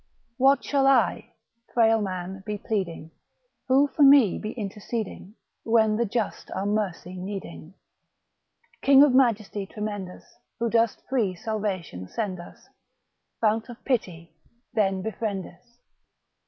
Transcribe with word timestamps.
What 0.37 0.63
shall 0.63 0.87
I, 0.87 1.33
frail 1.75 2.01
man, 2.01 2.41
be 2.43 2.57
pleading?, 2.57 3.11
Who 3.67 3.87
for 3.95 4.01
me 4.01 4.39
be 4.39 4.53
interceding? 4.53 5.35
When 5.63 5.95
the 5.97 6.07
just 6.07 6.49
are 6.55 6.65
mercy 6.65 7.13
needing. 7.15 7.75
King 8.81 9.03
of 9.03 9.13
Majesty 9.13 9.67
tremendous, 9.67 10.23
Who 10.57 10.71
dost 10.71 11.03
free 11.07 11.35
salvation 11.35 12.07
send 12.07 12.39
us. 12.39 12.67
Fount 13.41 13.69
of 13.69 13.85
pity! 13.85 14.33
then 14.73 15.03
befriend 15.03 15.45
us. 15.45 15.77